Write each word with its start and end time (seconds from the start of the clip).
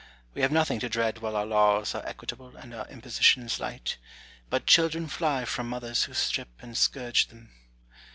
We 0.33 0.41
have 0.41 0.51
nothing 0.51 0.79
to 0.79 0.89
dread 0.89 1.19
while 1.19 1.35
our 1.35 1.45
laws 1.45 1.93
are 1.93 2.03
equitable 2.07 2.57
and 2.57 2.73
our 2.73 2.87
impositions 2.87 3.59
light: 3.59 3.97
but 4.49 4.65
children 4.65 5.05
fly 5.07 5.45
from 5.45 5.69
mothers 5.69 6.05
who 6.05 6.15
strip 6.15 6.49
and 6.59 6.75
scourge 6.75 7.27
them. 7.27 7.51